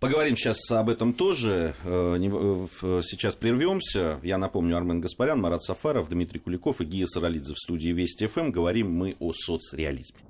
[0.00, 1.74] Поговорим сейчас об этом тоже.
[1.82, 4.20] Э, э, сейчас прервемся.
[4.22, 8.52] Я напомню, Армен Гаспарян, Марат Сафаров, Дмитрий Куликов и Гия Саралидзе в студии Вести ФМ.
[8.52, 10.20] Говорим мы о соцреализме.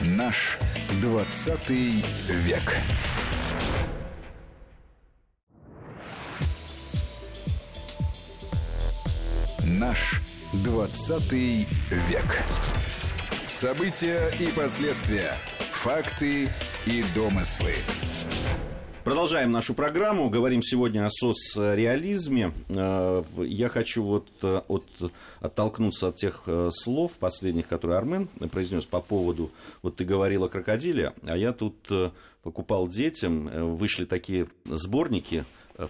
[0.00, 0.58] Наш
[1.00, 2.76] 20 век.
[9.66, 10.20] Наш
[10.64, 12.44] 20 век.
[13.48, 15.34] События и последствия.
[15.82, 16.48] Факты
[16.86, 17.74] и домыслы.
[19.02, 20.30] Продолжаем нашу программу.
[20.30, 22.52] Говорим сегодня о соцреализме.
[22.68, 24.86] Э, я хочу вот э, от,
[25.40, 29.50] оттолкнуться от тех э, слов последних, которые Армен произнес по поводу,
[29.82, 31.74] вот ты говорил о крокодиле, а я тут
[32.44, 35.44] покупал детям, вышли такие сборники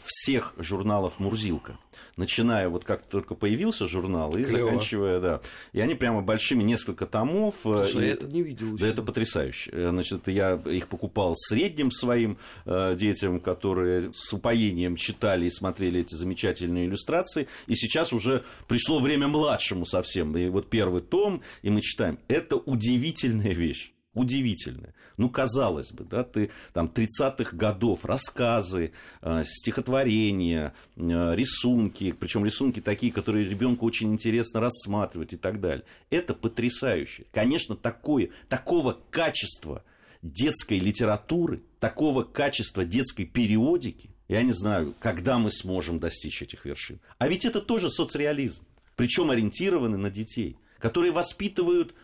[0.04, 1.78] всех журналов «Мурзилка».
[2.16, 4.66] Начиная вот как только появился журнал и Клево.
[4.66, 5.40] заканчивая, да.
[5.72, 7.54] И они прямо большими, несколько томов.
[7.62, 8.06] Слушай, и...
[8.06, 8.92] я это не видел Да еще.
[8.92, 9.70] это потрясающе.
[9.72, 16.00] Э, Значит, я их покупал средним своим э, детям, которые с упоением читали и смотрели
[16.00, 17.48] эти замечательные иллюстрации.
[17.66, 20.36] И сейчас уже пришло время младшему совсем.
[20.36, 22.18] И вот первый том, и мы читаем.
[22.28, 24.94] Это удивительная вещь удивительное.
[25.22, 32.80] Ну, казалось бы, да, ты там 30-х годов, рассказы, э, стихотворения, э, рисунки, причем рисунки
[32.80, 35.84] такие, которые ребенку очень интересно рассматривать и так далее.
[36.10, 37.26] Это потрясающе.
[37.30, 39.84] Конечно, такое, такого качества
[40.22, 46.98] детской литературы, такого качества детской периодики, я не знаю, когда мы сможем достичь этих вершин.
[47.18, 48.64] А ведь это тоже соцреализм,
[48.96, 51.94] причем ориентированный на детей, которые воспитывают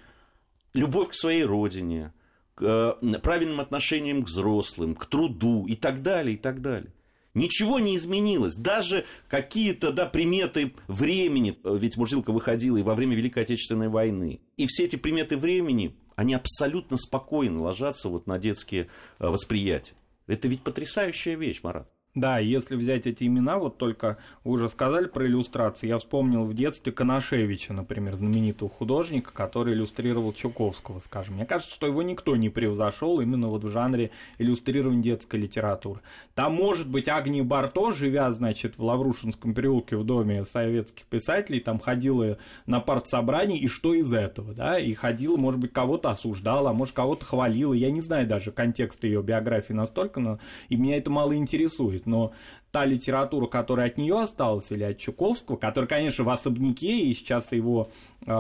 [0.73, 2.13] любовь к своей родине,
[2.59, 6.93] к э, правильным отношениям к взрослым, к труду и так далее, и так далее.
[7.35, 8.57] Ничего не изменилось.
[8.57, 14.41] Даже какие-то да, приметы времени, э, ведь Мурзилка выходила и во время Великой Отечественной войны.
[14.57, 19.95] И все эти приметы времени, они абсолютно спокойно ложатся вот на детские э, восприятия.
[20.27, 21.89] Это ведь потрясающая вещь, Марат.
[22.15, 26.55] Да, если взять эти имена, вот только вы уже сказали про иллюстрации, я вспомнил в
[26.55, 31.35] детстве Коношевича, например, знаменитого художника, который иллюстрировал Чуковского, скажем.
[31.35, 36.01] Мне кажется, что его никто не превзошел именно вот в жанре иллюстрирования детской литературы.
[36.35, 41.79] Там, может быть, Агния Барто, живя, значит, в Лаврушинском переулке в доме советских писателей, там
[41.79, 46.73] ходила на партсобрании, и что из этого, да, и ходила, может быть, кого-то осуждала, а
[46.73, 51.11] может, кого-то хвалила, я не знаю даже контекста ее биографии настолько, но и меня это
[51.11, 52.33] мало интересует но
[52.71, 57.51] та литература, которая от нее осталась, или от Чуковского, который, конечно, в особняке, и сейчас
[57.53, 57.89] его
[58.27, 58.31] э,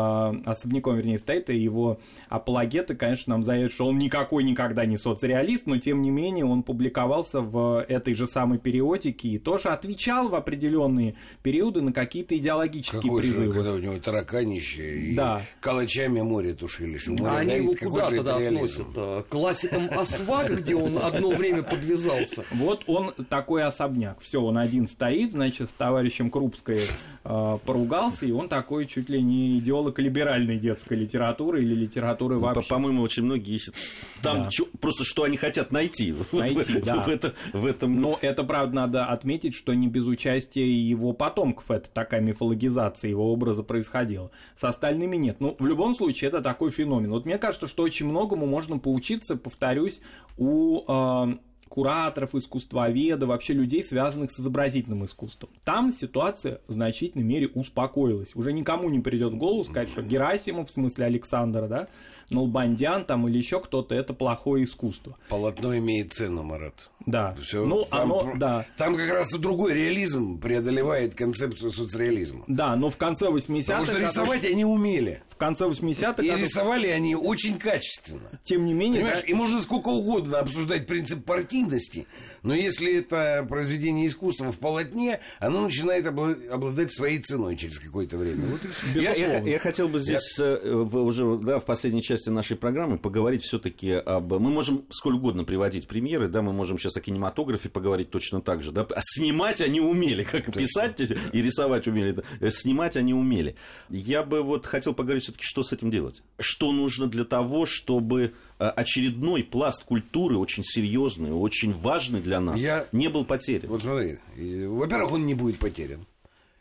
[0.45, 5.67] особняком, вернее, стоит, и его апологеты, конечно, нам заявят, что он никакой никогда не соцреалист,
[5.67, 10.35] но, тем не менее, он публиковался в этой же самой периодике и тоже отвечал в
[10.35, 13.55] определенные периоды на какие-то идеологические Какой же, призывы.
[13.55, 15.41] когда у него тараканище и Да.
[15.61, 16.99] калачами море тушили.
[16.99, 18.83] Что море Они горит, его какой куда же тогда это реализм?
[18.83, 18.97] относят?
[18.97, 22.45] э, К классикам Асвага, где он одно время подвязался?
[22.53, 24.17] Вот он такой особняк.
[24.20, 26.81] Все, он один стоит, значит, с товарищем Крупской
[27.24, 32.40] э, поругался, и он такой чуть ли не идеолог либеральной детской литературы или литературы Ну,
[32.42, 32.68] вообще.
[32.68, 33.74] По- По-моему, очень многие ищут
[34.22, 34.48] там Да.
[34.50, 36.14] чё- просто что они хотят найти.
[36.33, 37.02] Найти, да.
[37.02, 41.70] в это- в этом Но это, правда, надо отметить, что не без участия его потомков
[41.70, 44.31] это такая мифологизация его образа происходила.
[44.57, 45.37] С остальными нет.
[45.40, 47.11] Ну, в любом случае, это такой феномен.
[47.11, 50.00] Вот мне кажется, что очень многому можно поучиться, повторюсь,
[50.37, 51.37] у э,
[51.68, 55.50] кураторов, искусствоведов, вообще людей, связанных с изобразительным искусством.
[55.64, 58.35] Там ситуация в значительной мере успокоилась.
[58.35, 61.88] Уже никому не придет в голову сказать, что Герасимов, в смысле Александра, да,
[62.31, 65.16] Налбандян там или еще кто-то, это плохое искусство.
[65.28, 66.90] Полотно имеет цену, Марат.
[67.07, 67.35] Да.
[67.40, 68.66] Всё, ну, там, оно, да.
[68.76, 72.44] там как раз и другой реализм преодолевает концепцию соцреализма.
[72.48, 73.62] Да, но в конце 80-х...
[73.66, 75.22] Потому что рисовать они умели.
[75.31, 76.22] В конце 80-х...
[76.22, 78.38] И это- рисовали они очень качественно.
[78.42, 79.00] Тем не менее...
[79.00, 82.07] Понимаешь, да, и можно сколько угодно обсуждать принцип партийности, стихийности,
[82.42, 88.47] но если это произведение искусства в полотне, оно начинает обладать своей ценой через какое-то время.
[88.47, 88.61] Вот
[88.94, 90.44] я, я, я хотел бы здесь я...
[90.44, 94.33] Э, уже да, в последней части нашей программы поговорить все-таки об...
[94.33, 98.62] Мы можем сколь угодно приводить примеры, да, мы можем сейчас о кинематографе поговорить точно так
[98.62, 100.61] же, да, а снимать они умели, как точно.
[100.61, 102.51] писать и рисовать умели, да.
[102.51, 103.57] снимать они умели.
[103.88, 106.23] Я бы вот хотел поговорить все-таки, что с этим делать.
[106.38, 112.61] Что нужно для того, чтобы э, очередной пласт культуры, очень серьезный, очень важный для нас,
[112.61, 112.87] Я...
[112.92, 113.68] не был потерян.
[113.68, 116.05] Вот смотри, во-первых, он не будет потерян.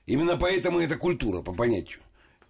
[0.06, 2.00] Именно поэтому это культура, по понятию.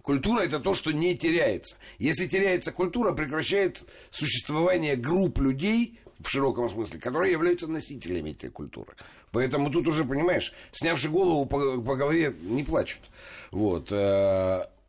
[0.02, 1.76] Культура это то, что не теряется.
[1.98, 8.94] Если теряется культура, прекращает существование групп людей в широком смысле, которые являются носителями этой культуры.
[9.32, 13.02] Поэтому тут уже, понимаешь, снявши голову по, по голове не плачут.
[13.52, 13.92] Вот.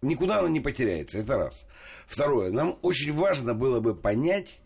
[0.00, 1.66] Никуда она не потеряется, это раз.
[2.06, 4.60] Второе, нам очень важно было бы понять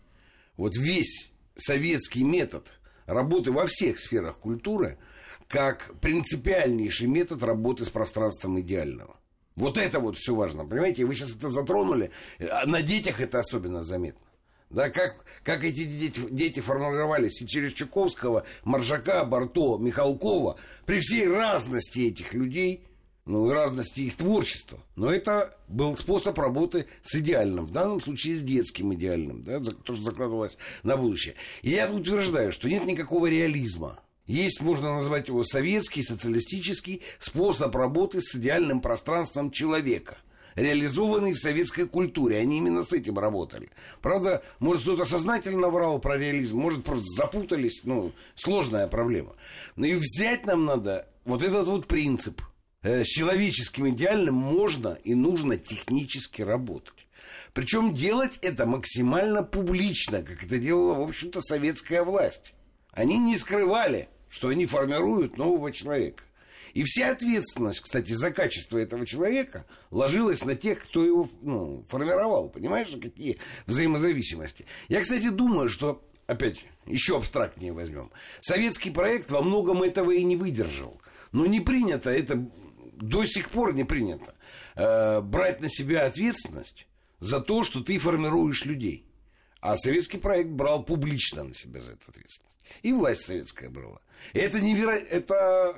[0.57, 2.73] вот весь советский метод
[3.07, 4.99] работы во всех сферах культуры
[5.47, 9.17] как принципиальнейший метод работы с пространством идеального.
[9.55, 11.05] Вот это вот все важно, понимаете?
[11.05, 14.21] Вы сейчас это затронули, а на детях это особенно заметно.
[14.69, 21.27] Да, как, как эти дети, дети формировались и через Чуковского, Маржака, Барто, Михалкова, при всей
[21.27, 22.87] разности этих людей–
[23.25, 24.79] ну и разности их творчества.
[24.95, 29.95] Но это был способ работы с идеальным, в данном случае с детским идеальным, да, то,
[29.95, 31.35] что закладывалось на будущее.
[31.61, 33.99] И я утверждаю, что нет никакого реализма.
[34.25, 40.17] Есть, можно назвать его советский, социалистический способ работы с идеальным пространством человека
[40.55, 42.37] реализованный в советской культуре.
[42.37, 43.69] Они именно с этим работали.
[44.01, 47.81] Правда, может, кто-то сознательно врал про реализм, может, просто запутались.
[47.85, 49.33] Ну, сложная проблема.
[49.75, 52.39] Но и взять нам надо вот этот вот принцип–
[52.83, 57.07] с человеческим идеальным можно и нужно технически работать.
[57.53, 62.53] Причем делать это максимально публично, как это делала, в общем-то, советская власть.
[62.91, 66.23] Они не скрывали, что они формируют нового человека.
[66.73, 72.49] И вся ответственность, кстати, за качество этого человека ложилась на тех, кто его ну, формировал.
[72.49, 74.65] Понимаешь, какие взаимозависимости?
[74.89, 78.11] Я, кстати, думаю, что, опять, еще абстрактнее возьмем.
[78.41, 80.99] Советский проект во многом этого и не выдержал.
[81.31, 82.43] Но не принято это
[82.95, 84.33] до сих пор не принято
[84.75, 86.87] э, брать на себя ответственность
[87.19, 89.05] за то, что ты формируешь людей.
[89.61, 92.57] А советский проект брал публично на себя за эту ответственность.
[92.81, 94.01] И власть советская брала.
[94.33, 95.07] И это невероятно...
[95.07, 95.75] Это,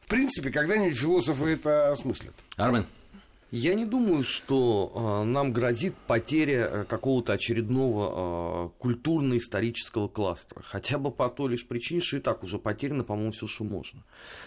[0.00, 2.34] в принципе, когда-нибудь философы это осмыслят.
[2.56, 2.86] Армен.
[3.52, 10.62] Я не думаю, что э, нам грозит потеря э, какого-то очередного э, культурно-исторического кластера.
[10.62, 14.02] Хотя бы по той лишь причине, что и так уже потеряно, по-моему, все, что можно.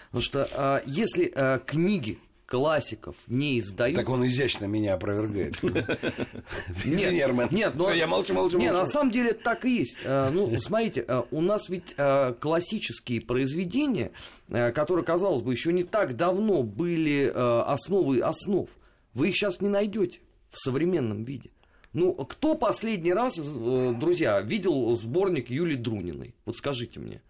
[0.06, 1.32] Потому что э, если
[1.66, 3.96] книги классиков не издают.
[3.96, 5.60] Так он изящно меня опровергает.
[6.84, 7.90] Нет, нет, но...
[7.92, 9.98] я молчу, молчу, Нет, на самом деле так и есть.
[10.04, 11.96] Ну, смотрите, у нас ведь
[12.40, 14.12] классические произведения,
[14.48, 18.68] которые, казалось бы, еще не так давно были основой основ,
[19.16, 21.50] вы их сейчас не найдете в современном виде.
[21.94, 26.34] Ну, кто последний раз, э, друзья, видел сборник Юлии Друниной?
[26.44, 27.22] Вот скажите мне.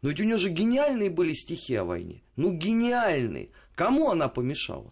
[0.00, 2.22] Но ведь у нее же гениальные были стихи о войне.
[2.36, 3.50] Ну, гениальные.
[3.74, 4.90] Кому она помешала?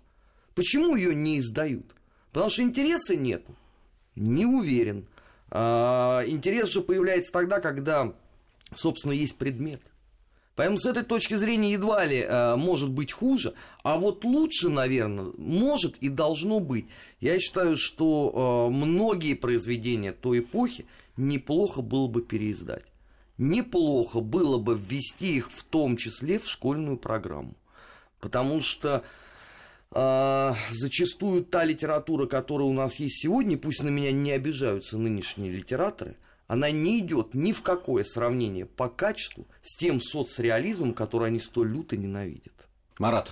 [0.54, 1.96] Почему ее не издают?
[2.30, 3.46] Потому что интереса нет.
[4.14, 5.06] Не уверен.
[5.48, 8.12] А, интерес же появляется тогда, когда,
[8.74, 9.80] собственно, есть предмет.
[10.56, 15.32] Поэтому с этой точки зрения едва ли э, может быть хуже, а вот лучше, наверное,
[15.36, 16.86] может и должно быть.
[17.20, 20.86] Я считаю, что э, многие произведения той эпохи
[21.16, 22.84] неплохо было бы переиздать.
[23.36, 27.56] Неплохо было бы ввести их в том числе в школьную программу.
[28.20, 29.02] Потому что
[29.90, 35.50] э, зачастую та литература, которая у нас есть сегодня, пусть на меня не обижаются нынешние
[35.50, 36.16] литераторы–
[36.54, 41.70] она не идет ни в какое сравнение по качеству с тем соцреализмом, который они столь
[41.70, 42.68] люто ненавидят.
[42.98, 43.30] Марат.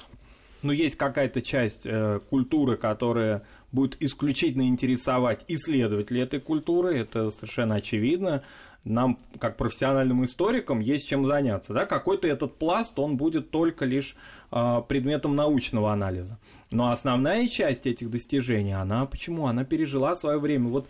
[0.62, 7.76] Ну, есть какая-то часть э, культуры, которая будет исключительно интересовать исследователей этой культуры, это совершенно
[7.76, 8.42] очевидно.
[8.84, 11.72] Нам, как профессиональным историкам, есть чем заняться.
[11.72, 11.86] Да?
[11.86, 14.16] Какой-то этот пласт, он будет только лишь
[14.50, 16.38] э, предметом научного анализа.
[16.72, 19.46] Но основная часть этих достижений, она почему?
[19.46, 20.68] Она пережила свое время.
[20.68, 20.88] Вот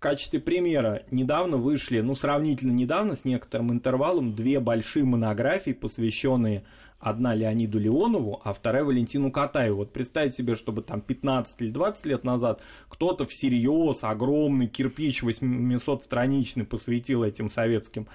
[0.00, 6.64] качестве примера недавно вышли, ну, сравнительно недавно, с некоторым интервалом, две большие монографии, посвященные
[7.00, 9.78] одна Леониду Леонову, а вторая Валентину Катаеву.
[9.78, 16.66] Вот представьте себе, чтобы там 15 или 20 лет назад кто-то всерьез огромный кирпич 800-страничный
[16.66, 18.06] посвятил этим советским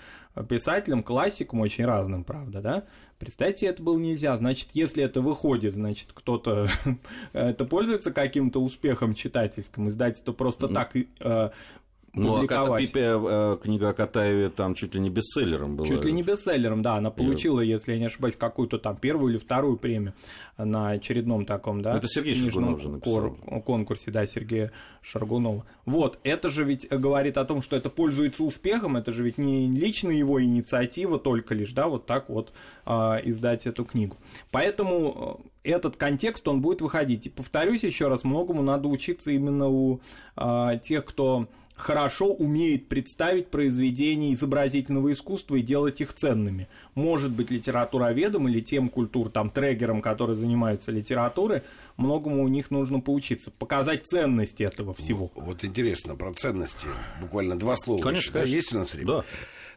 [0.50, 2.84] писателям, классикам, очень разным, правда, да?
[3.18, 4.38] Представьте, это было нельзя.
[4.38, 6.68] Значит, если это выходит, значит, кто-то
[7.34, 11.50] это пользуется каким-то успехом читательским, издательство просто так э,
[12.16, 12.92] Ну, а публиковать.
[12.92, 15.88] Ката- книга о Катаеве там чуть ли не бестселлером была.
[15.88, 19.38] Чуть ли не бестселлером, да, она получила, если я не ошибаюсь, какую-то там первую или
[19.38, 20.14] вторую премию
[20.58, 23.36] на очередном таком, да, Это Сергей книжном Шаргунов же написал.
[23.36, 25.66] кор- конкурсе, да, Сергея Шаргунова.
[25.86, 29.68] Вот, это же ведь говорит о том, что это пользуется успехом, это же ведь не
[29.68, 32.54] лично его инициатива только лишь, да, вот так вот
[32.86, 34.16] а, издать эту книгу.
[34.52, 37.28] Поэтому э, этот контекст, он будет выходить.
[37.28, 40.00] И повторюсь еще раз, многому надо учиться именно у
[40.36, 46.68] а, тех, кто хорошо умеет представить произведения изобразительного искусства и делать их ценными.
[46.96, 51.64] Может быть, литературоведом или тем культур, там, трегерам, которые занимаются литературой,
[51.98, 55.32] многому у них нужно поучиться, показать ценность этого всего.
[55.36, 56.88] Вот интересно, про ценности.
[57.22, 58.02] Буквально два слова.
[58.02, 58.56] Конечно, Да, конечно.
[58.56, 59.08] Есть у нас время?
[59.08, 59.26] Да.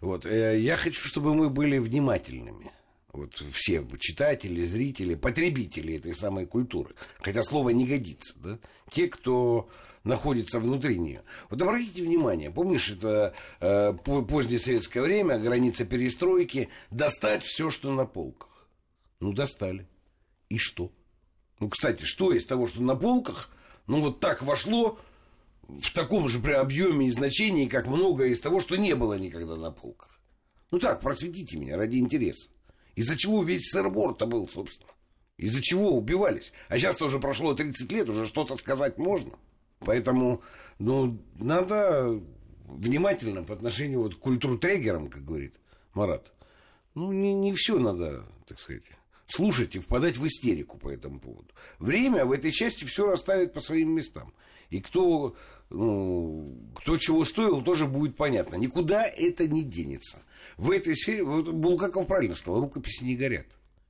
[0.01, 2.71] Вот, э, я хочу, чтобы мы были внимательными.
[3.13, 6.91] Вот все читатели, зрители, потребители этой самой культуры.
[7.21, 8.59] Хотя слово не годится, да?
[8.93, 9.69] Те, кто
[10.05, 11.23] находится внутри нее.
[11.51, 17.93] Вот обратите внимание, помнишь, это э, по- позднее советское время, граница перестройки, достать все, что
[17.93, 18.69] на полках.
[19.21, 19.87] Ну, достали.
[20.49, 20.91] И что?
[21.61, 23.51] Ну, кстати, что из того, что на полках,
[23.87, 24.99] ну, вот так вошло
[25.69, 29.57] в таком же при объеме и значении, как многое из того, что не было никогда
[29.57, 30.21] на полках.
[30.71, 32.49] Ну так, просветите меня ради интереса.
[32.95, 34.91] Из-за чего весь сырбор-то был, собственно?
[35.37, 36.53] Из-за чего убивались?
[36.69, 39.33] А сейчас-то уже прошло 30 лет, уже что-то сказать можно.
[39.81, 40.43] Поэтому,
[40.79, 42.21] ну, надо
[42.67, 45.55] внимательно по отношению вот к культуртрегерам, как говорит
[45.95, 46.33] Марат.
[46.95, 48.83] Ну, не, не все надо, так сказать,
[49.27, 51.49] слушать и впадать в истерику по этому поводу.
[51.79, 54.33] Время в этой части все расставит по своим местам.
[54.71, 55.37] И кто,
[55.71, 58.57] ну, кто чего стоил, тоже будет понятно.
[58.57, 60.19] Никуда это не денется.
[60.57, 63.47] В этой сфере, вот Булгаков правильно сказал, рукописи не горят.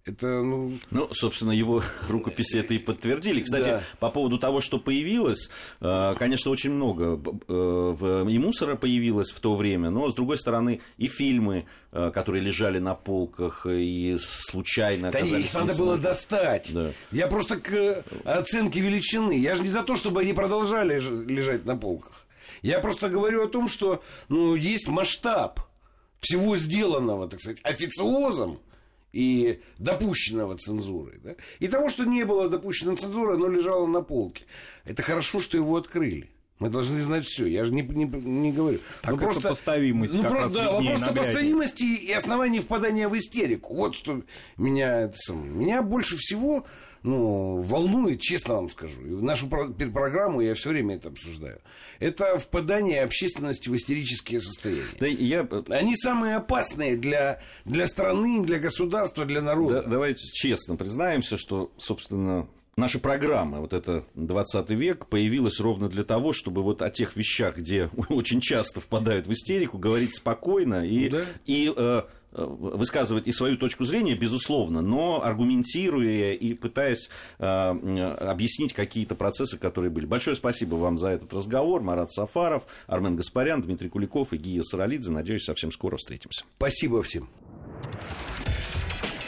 [0.09, 3.43] Это, ну, Ну, собственно, его рукописи это и подтвердили.
[3.43, 3.83] Кстати, Да.
[4.01, 5.51] по поводу того, что появилось,
[5.81, 10.81] э, конечно, очень много э, и мусора появилось в то время, но, с другой стороны,
[10.97, 16.73] и фильмы, э, которые лежали на полках, и случайно Да их надо было достать.
[16.73, 16.93] Да.
[17.13, 19.39] Я просто к оценке величины.
[19.39, 20.99] Я же не за то, чтобы они продолжали
[21.31, 22.25] лежать на полках.
[22.63, 25.61] Я просто говорю о том, что ну, есть масштаб
[26.21, 28.59] всего сделанного, так сказать, официозом
[29.19, 31.19] и допущенного цензурой.
[31.25, 31.35] Да?
[31.59, 34.45] И того, что не было допущено цензурой, оно лежало на полке.
[34.85, 36.31] Это хорошо, что его открыли.
[36.61, 37.47] Мы должны знать все.
[37.47, 38.79] Я же не, не, не говорю.
[39.03, 43.17] Так Ну, это сопоставимость ну, как про- раз да, вопрос сопоставимости и оснований впадания в
[43.17, 43.75] истерику.
[43.75, 44.23] Вот что
[44.57, 46.65] меня, это самое, меня больше всего
[47.03, 49.01] ну, волнует, честно вам скажу.
[49.03, 51.61] И нашу программу я все время это обсуждаю.
[52.01, 54.83] Это впадание общественности в истерические состояния.
[54.99, 59.83] Да, я Они самые опасные для, для страны, для государства, для народа.
[59.83, 66.05] Да, давайте честно признаемся, что, собственно, наша программа, вот это 20 век, появилась ровно для
[66.05, 71.09] того, чтобы вот о тех вещах, где очень часто впадают в истерику, говорить спокойно и,
[71.09, 71.25] Да.
[71.47, 72.03] и э,
[72.47, 79.91] высказывать и свою точку зрения, безусловно, но аргументируя и пытаясь э, объяснить какие-то процессы, которые
[79.91, 80.07] были.
[80.07, 81.83] Большое спасибо вам за этот разговор.
[81.83, 85.13] Марат Сафаров, Армен Гаспарян, Дмитрий Куликов и Гия Саралидзе.
[85.13, 86.45] Надеюсь, совсем скоро встретимся.
[86.57, 87.29] Спасибо всем.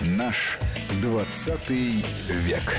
[0.01, 0.59] Наш
[1.03, 2.77] 20 век.